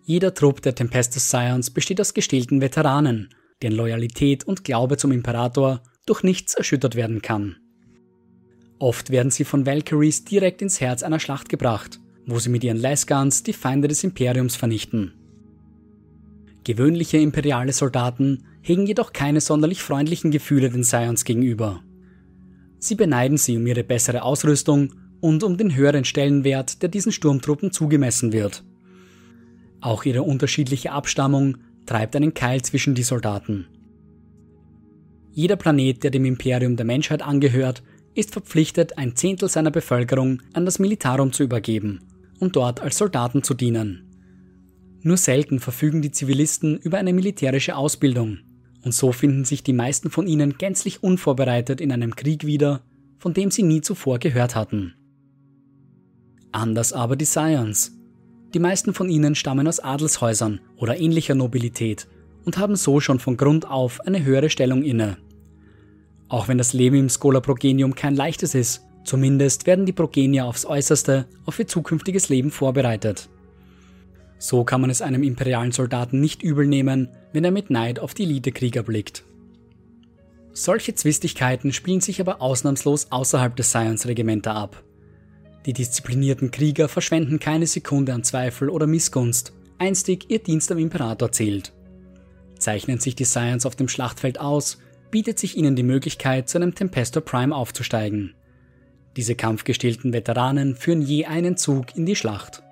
Jeder 0.04 0.34
Trupp 0.34 0.62
der 0.62 0.74
Tempestus 0.74 1.28
Scions 1.28 1.70
besteht 1.70 2.00
aus 2.00 2.14
gestählten 2.14 2.60
Veteranen, 2.60 3.28
deren 3.62 3.76
Loyalität 3.76 4.44
und 4.44 4.64
Glaube 4.64 4.96
zum 4.96 5.12
Imperator 5.12 5.82
durch 6.06 6.22
nichts 6.22 6.54
erschüttert 6.54 6.94
werden 6.94 7.22
kann. 7.22 7.56
Oft 8.78 9.10
werden 9.10 9.30
sie 9.30 9.44
von 9.44 9.66
Valkyries 9.66 10.24
direkt 10.24 10.62
ins 10.62 10.80
Herz 10.80 11.02
einer 11.02 11.18
Schlacht 11.18 11.48
gebracht, 11.48 12.00
wo 12.26 12.38
sie 12.38 12.50
mit 12.50 12.62
ihren 12.62 12.76
Lasguns 12.76 13.42
die 13.42 13.52
Feinde 13.52 13.88
des 13.88 14.04
Imperiums 14.04 14.54
vernichten. 14.54 15.12
Gewöhnliche 16.64 17.18
imperiale 17.18 17.72
Soldaten 17.72 18.44
hegen 18.62 18.86
jedoch 18.86 19.12
keine 19.12 19.40
sonderlich 19.40 19.82
freundlichen 19.82 20.30
Gefühle 20.30 20.70
den 20.70 20.84
Scions 20.84 21.24
gegenüber. 21.24 21.82
Sie 22.78 22.94
beneiden 22.94 23.38
sie 23.38 23.56
um 23.56 23.66
ihre 23.66 23.82
bessere 23.82 24.22
Ausrüstung 24.22 24.92
und 25.20 25.42
um 25.42 25.56
den 25.56 25.74
höheren 25.74 26.04
Stellenwert, 26.04 26.82
der 26.82 26.88
diesen 26.88 27.10
Sturmtruppen 27.10 27.72
zugemessen 27.72 28.32
wird. 28.32 28.64
Auch 29.80 30.04
ihre 30.04 30.22
unterschiedliche 30.22 30.92
Abstammung 30.92 31.58
treibt 31.88 32.14
einen 32.14 32.34
Keil 32.34 32.62
zwischen 32.62 32.94
die 32.94 33.02
Soldaten. 33.02 33.66
Jeder 35.32 35.56
Planet, 35.56 36.04
der 36.04 36.10
dem 36.10 36.24
Imperium 36.24 36.76
der 36.76 36.84
Menschheit 36.84 37.22
angehört, 37.22 37.82
ist 38.14 38.32
verpflichtet, 38.32 38.98
ein 38.98 39.16
Zehntel 39.16 39.48
seiner 39.48 39.70
Bevölkerung 39.70 40.42
an 40.52 40.64
das 40.64 40.78
Militarum 40.78 41.32
zu 41.32 41.44
übergeben 41.44 42.00
und 42.40 42.56
dort 42.56 42.80
als 42.80 42.98
Soldaten 42.98 43.42
zu 43.42 43.54
dienen. 43.54 44.04
Nur 45.00 45.16
selten 45.16 45.60
verfügen 45.60 46.02
die 46.02 46.10
Zivilisten 46.10 46.76
über 46.78 46.98
eine 46.98 47.12
militärische 47.12 47.76
Ausbildung, 47.76 48.38
und 48.84 48.92
so 48.92 49.12
finden 49.12 49.44
sich 49.44 49.62
die 49.62 49.72
meisten 49.72 50.10
von 50.10 50.26
ihnen 50.26 50.58
gänzlich 50.58 51.02
unvorbereitet 51.02 51.80
in 51.80 51.92
einem 51.92 52.16
Krieg 52.16 52.44
wieder, 52.44 52.82
von 53.18 53.32
dem 53.32 53.50
sie 53.50 53.62
nie 53.62 53.80
zuvor 53.80 54.18
gehört 54.18 54.54
hatten. 54.54 54.94
Anders 56.52 56.92
aber 56.92 57.16
die 57.16 57.24
Scions. 57.24 57.97
Die 58.54 58.58
meisten 58.58 58.94
von 58.94 59.10
ihnen 59.10 59.34
stammen 59.34 59.68
aus 59.68 59.80
Adelshäusern 59.80 60.60
oder 60.76 60.98
ähnlicher 60.98 61.34
Nobilität 61.34 62.08
und 62.44 62.56
haben 62.56 62.76
so 62.76 62.98
schon 62.98 63.18
von 63.18 63.36
Grund 63.36 63.68
auf 63.68 64.00
eine 64.06 64.24
höhere 64.24 64.48
Stellung 64.48 64.82
inne. 64.82 65.18
Auch 66.28 66.48
wenn 66.48 66.56
das 66.56 66.72
Leben 66.72 66.96
im 66.96 67.08
Schola 67.10 67.40
Progenium 67.40 67.94
kein 67.94 68.16
leichtes 68.16 68.54
ist, 68.54 68.86
zumindest 69.04 69.66
werden 69.66 69.84
die 69.84 69.92
Progenier 69.92 70.46
aufs 70.46 70.64
Äußerste 70.64 71.26
auf 71.44 71.58
ihr 71.58 71.66
zukünftiges 71.66 72.30
Leben 72.30 72.50
vorbereitet. 72.50 73.28
So 74.38 74.64
kann 74.64 74.80
man 74.80 74.88
es 74.88 75.02
einem 75.02 75.22
imperialen 75.22 75.72
Soldaten 75.72 76.20
nicht 76.20 76.42
übel 76.42 76.66
nehmen, 76.66 77.08
wenn 77.32 77.44
er 77.44 77.50
mit 77.50 77.68
Neid 77.68 77.98
auf 77.98 78.14
die 78.14 78.22
Elitekrieger 78.22 78.82
blickt. 78.82 79.24
Solche 80.52 80.94
Zwistigkeiten 80.94 81.72
spielen 81.72 82.00
sich 82.00 82.20
aber 82.20 82.40
ausnahmslos 82.40 83.12
außerhalb 83.12 83.54
des 83.56 83.68
Science-Regimenter 83.70 84.54
ab. 84.54 84.82
Die 85.68 85.74
disziplinierten 85.74 86.50
Krieger 86.50 86.88
verschwenden 86.88 87.40
keine 87.40 87.66
Sekunde 87.66 88.14
an 88.14 88.24
Zweifel 88.24 88.70
oder 88.70 88.86
Missgunst, 88.86 89.52
einstig 89.76 90.30
ihr 90.30 90.38
Dienst 90.38 90.72
am 90.72 90.78
Imperator 90.78 91.30
zählt. 91.30 91.74
Zeichnen 92.58 93.00
sich 93.00 93.16
die 93.16 93.26
Science 93.26 93.66
auf 93.66 93.76
dem 93.76 93.86
Schlachtfeld 93.86 94.40
aus, 94.40 94.78
bietet 95.10 95.38
sich 95.38 95.58
ihnen 95.58 95.76
die 95.76 95.82
Möglichkeit, 95.82 96.48
zu 96.48 96.56
einem 96.56 96.74
Tempestor 96.74 97.22
Prime 97.22 97.54
aufzusteigen. 97.54 98.34
Diese 99.18 99.34
kampfgestählten 99.34 100.14
Veteranen 100.14 100.74
führen 100.74 101.02
je 101.02 101.26
einen 101.26 101.58
Zug 101.58 101.94
in 101.94 102.06
die 102.06 102.16
Schlacht. 102.16 102.62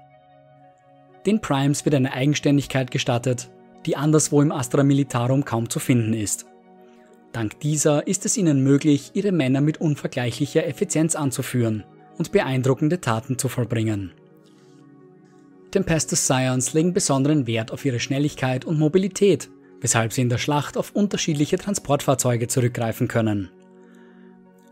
Den 1.26 1.42
Primes 1.42 1.84
wird 1.84 1.96
eine 1.96 2.14
Eigenständigkeit 2.14 2.90
gestattet, 2.90 3.50
die 3.84 3.96
anderswo 3.96 4.40
im 4.40 4.52
Astra 4.52 4.82
Militarum 4.82 5.44
kaum 5.44 5.68
zu 5.68 5.80
finden 5.80 6.14
ist. 6.14 6.46
Dank 7.32 7.60
dieser 7.60 8.06
ist 8.06 8.24
es 8.24 8.38
ihnen 8.38 8.62
möglich, 8.62 9.10
ihre 9.12 9.32
Männer 9.32 9.60
mit 9.60 9.82
unvergleichlicher 9.82 10.66
Effizienz 10.66 11.14
anzuführen 11.14 11.84
und 12.18 12.32
beeindruckende 12.32 13.00
Taten 13.00 13.38
zu 13.38 13.48
vollbringen. 13.48 14.12
Tempestus 15.70 16.24
Scions 16.24 16.72
legen 16.72 16.92
besonderen 16.92 17.46
Wert 17.46 17.70
auf 17.72 17.84
ihre 17.84 18.00
Schnelligkeit 18.00 18.64
und 18.64 18.78
Mobilität, 18.78 19.50
weshalb 19.80 20.12
sie 20.12 20.22
in 20.22 20.28
der 20.28 20.38
Schlacht 20.38 20.76
auf 20.76 20.92
unterschiedliche 20.92 21.58
Transportfahrzeuge 21.58 22.48
zurückgreifen 22.48 23.08
können. 23.08 23.50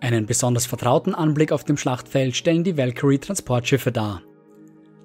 Einen 0.01 0.27
besonders 0.27 0.67
vertrauten 0.67 1.15
Anblick 1.15 1.53
auf 1.53 1.65
dem 1.65 1.77
Schlachtfeld 1.77 2.37
stellen 2.37 2.65
die 2.65 2.77
Valkyrie-Transportschiffe 2.77 3.93
dar. 3.93 4.23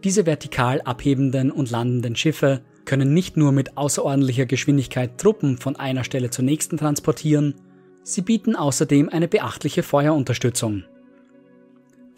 Diese 0.04 0.26
vertikal 0.26 0.82
abhebenden 0.82 1.52
und 1.52 1.70
landenden 1.70 2.16
Schiffe 2.16 2.62
können 2.86 3.14
nicht 3.14 3.38
nur 3.38 3.52
mit 3.52 3.78
außerordentlicher 3.78 4.46
Geschwindigkeit 4.46 5.18
Truppen 5.18 5.58
von 5.58 5.76
einer 5.76 6.04
Stelle 6.04 6.30
zur 6.30 6.46
nächsten 6.46 6.78
transportieren, 6.78 7.56
sie 8.04 8.22
bieten 8.22 8.56
außerdem 8.56 9.10
eine 9.10 9.28
beachtliche 9.28 9.84
Feuerunterstützung. 9.84 10.84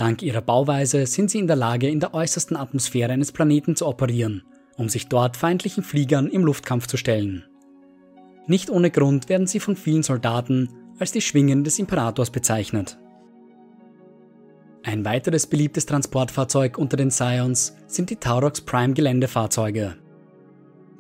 Dank 0.01 0.23
ihrer 0.23 0.41
Bauweise 0.41 1.05
sind 1.05 1.29
sie 1.29 1.37
in 1.37 1.45
der 1.45 1.55
Lage, 1.55 1.87
in 1.87 1.99
der 1.99 2.15
äußersten 2.15 2.57
Atmosphäre 2.57 3.11
eines 3.11 3.31
Planeten 3.31 3.75
zu 3.75 3.85
operieren, 3.85 4.41
um 4.75 4.89
sich 4.89 5.09
dort 5.09 5.37
feindlichen 5.37 5.83
Fliegern 5.83 6.25
im 6.25 6.43
Luftkampf 6.43 6.87
zu 6.87 6.97
stellen. 6.97 7.43
Nicht 8.47 8.71
ohne 8.71 8.89
Grund 8.89 9.29
werden 9.29 9.45
sie 9.45 9.59
von 9.59 9.75
vielen 9.75 10.01
Soldaten 10.01 10.69
als 10.97 11.11
die 11.11 11.21
Schwingen 11.21 11.63
des 11.63 11.77
Imperators 11.77 12.31
bezeichnet. 12.31 12.97
Ein 14.81 15.05
weiteres 15.05 15.45
beliebtes 15.45 15.85
Transportfahrzeug 15.85 16.79
unter 16.79 16.97
den 16.97 17.11
Scions 17.11 17.75
sind 17.85 18.09
die 18.09 18.15
Taurox 18.15 18.61
Prime 18.61 18.95
Geländefahrzeuge. 18.95 19.97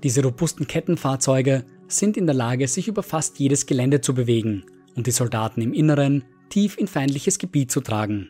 Diese 0.03 0.21
robusten 0.21 0.67
Kettenfahrzeuge 0.67 1.65
sind 1.87 2.17
in 2.17 2.27
der 2.27 2.35
Lage, 2.35 2.67
sich 2.67 2.87
über 2.87 3.01
fast 3.01 3.39
jedes 3.39 3.65
Gelände 3.65 4.01
zu 4.01 4.13
bewegen 4.13 4.63
und 4.95 5.07
die 5.07 5.11
Soldaten 5.11 5.59
im 5.63 5.73
Inneren 5.73 6.23
tief 6.49 6.77
in 6.77 6.85
feindliches 6.85 7.39
Gebiet 7.39 7.71
zu 7.71 7.81
tragen. 7.81 8.29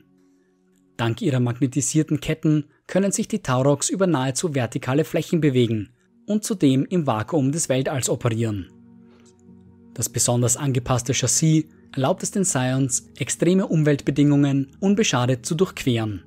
Dank 0.98 1.22
ihrer 1.22 1.40
magnetisierten 1.40 2.20
Ketten 2.20 2.66
können 2.88 3.12
sich 3.12 3.28
die 3.28 3.42
Taurox 3.42 3.90
über 3.90 4.08
nahezu 4.08 4.54
vertikale 4.54 5.04
Flächen 5.04 5.42
bewegen 5.42 5.90
und 6.26 6.44
zudem 6.44 6.86
im 6.86 7.08
Vakuum 7.08 7.52
des 7.52 7.70
Weltalls 7.70 8.10
operieren. 8.10 8.70
Das 9.94 10.10
besonders 10.10 10.58
angepasste 10.58 11.14
Chassis 11.14 11.66
erlaubt 11.94 12.24
es 12.24 12.32
den 12.32 12.46
Scions, 12.46 13.10
extreme 13.18 13.68
Umweltbedingungen 13.68 14.72
unbeschadet 14.80 15.46
zu 15.46 15.56
durchqueren. 15.56 16.24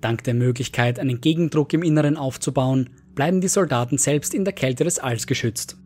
Dank 0.00 0.24
der 0.24 0.34
Möglichkeit, 0.34 0.98
einen 0.98 1.20
Gegendruck 1.20 1.72
im 1.72 1.82
Inneren 1.82 2.16
aufzubauen, 2.16 2.90
bleiben 3.14 3.40
die 3.40 3.48
Soldaten 3.48 3.98
selbst 3.98 4.34
in 4.34 4.44
der 4.44 4.52
Kälte 4.52 4.84
des 4.84 4.98
Alls 4.98 5.26
geschützt. 5.26 5.76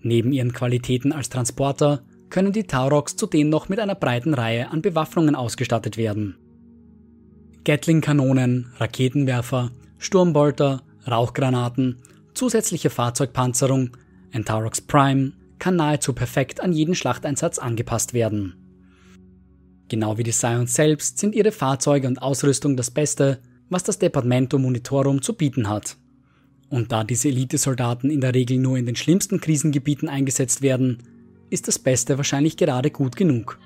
Neben 0.00 0.32
ihren 0.32 0.52
Qualitäten 0.52 1.12
als 1.12 1.28
Transporter 1.28 2.04
können 2.30 2.52
die 2.52 2.64
Taurox 2.64 3.16
zudem 3.16 3.48
noch 3.48 3.68
mit 3.68 3.80
einer 3.80 3.94
breiten 3.94 4.34
Reihe 4.34 4.70
an 4.70 4.82
Bewaffnungen 4.82 5.34
ausgestattet 5.34 5.96
werden. 5.96 6.36
Gatling-Kanonen, 7.66 8.70
Raketenwerfer, 8.76 9.72
Sturmbolter, 9.98 10.84
Rauchgranaten, 11.04 11.96
zusätzliche 12.32 12.90
Fahrzeugpanzerung, 12.90 13.96
ein 14.32 14.44
Taurox 14.44 14.80
Prime, 14.80 15.32
kann 15.58 15.74
nahezu 15.74 16.12
perfekt 16.12 16.60
an 16.60 16.72
jeden 16.72 16.94
Schlachteinsatz 16.94 17.58
angepasst 17.58 18.14
werden. 18.14 18.54
Genau 19.88 20.16
wie 20.16 20.22
die 20.22 20.30
Scions 20.30 20.74
selbst 20.74 21.18
sind 21.18 21.34
ihre 21.34 21.50
Fahrzeuge 21.50 22.06
und 22.06 22.22
Ausrüstung 22.22 22.76
das 22.76 22.92
Beste, 22.92 23.40
was 23.68 23.82
das 23.82 23.98
Departamento 23.98 24.60
Monitorum 24.60 25.20
zu 25.20 25.34
bieten 25.34 25.68
hat. 25.68 25.96
Und 26.68 26.92
da 26.92 27.02
diese 27.02 27.30
Elitesoldaten 27.30 28.10
in 28.10 28.20
der 28.20 28.32
Regel 28.32 28.58
nur 28.58 28.78
in 28.78 28.86
den 28.86 28.94
schlimmsten 28.94 29.40
Krisengebieten 29.40 30.08
eingesetzt 30.08 30.62
werden, 30.62 31.02
ist 31.50 31.66
das 31.66 31.80
Beste 31.80 32.16
wahrscheinlich 32.16 32.56
gerade 32.56 32.92
gut 32.92 33.16
genug. 33.16 33.58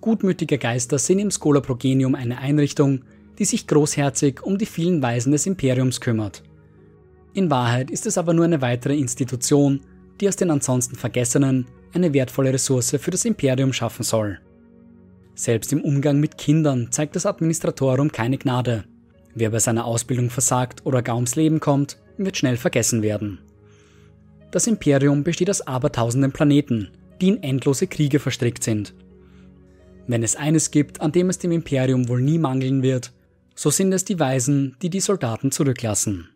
Gutmütige 0.00 0.58
Geister 0.58 0.98
sind 0.98 1.18
im 1.18 1.30
Schola 1.30 1.60
Progenium 1.60 2.14
eine 2.14 2.38
Einrichtung, 2.38 3.02
die 3.38 3.44
sich 3.44 3.66
großherzig 3.66 4.42
um 4.42 4.58
die 4.58 4.66
vielen 4.66 5.02
Weisen 5.02 5.32
des 5.32 5.46
Imperiums 5.46 6.00
kümmert. 6.00 6.42
In 7.34 7.50
Wahrheit 7.50 7.90
ist 7.90 8.06
es 8.06 8.18
aber 8.18 8.32
nur 8.32 8.44
eine 8.44 8.62
weitere 8.62 8.96
Institution, 8.96 9.80
die 10.20 10.28
aus 10.28 10.36
den 10.36 10.50
ansonsten 10.50 10.96
Vergessenen 10.96 11.66
eine 11.92 12.12
wertvolle 12.12 12.52
Ressource 12.52 12.96
für 12.98 13.10
das 13.10 13.24
Imperium 13.24 13.72
schaffen 13.72 14.02
soll. 14.02 14.40
Selbst 15.34 15.72
im 15.72 15.82
Umgang 15.82 16.18
mit 16.18 16.36
Kindern 16.36 16.88
zeigt 16.90 17.14
das 17.14 17.26
Administratorum 17.26 18.10
keine 18.10 18.38
Gnade. 18.38 18.84
Wer 19.34 19.50
bei 19.50 19.60
seiner 19.60 19.84
Ausbildung 19.84 20.30
versagt 20.30 20.84
oder 20.84 21.02
gar 21.02 21.14
ums 21.14 21.36
Leben 21.36 21.60
kommt, 21.60 21.98
wird 22.16 22.36
schnell 22.36 22.56
vergessen 22.56 23.02
werden. 23.02 23.38
Das 24.50 24.66
Imperium 24.66 25.22
besteht 25.22 25.50
aus 25.50 25.60
abertausenden 25.60 26.32
Planeten, 26.32 26.90
die 27.20 27.28
in 27.28 27.42
endlose 27.42 27.86
Kriege 27.86 28.18
verstrickt 28.18 28.64
sind. 28.64 28.94
Wenn 30.08 30.22
es 30.22 30.36
eines 30.36 30.70
gibt, 30.70 31.02
an 31.02 31.12
dem 31.12 31.28
es 31.28 31.38
dem 31.38 31.52
Imperium 31.52 32.08
wohl 32.08 32.22
nie 32.22 32.38
mangeln 32.38 32.82
wird, 32.82 33.12
so 33.54 33.70
sind 33.70 33.92
es 33.92 34.06
die 34.06 34.18
Weisen, 34.18 34.74
die 34.80 34.88
die 34.88 35.00
Soldaten 35.00 35.52
zurücklassen. 35.52 36.30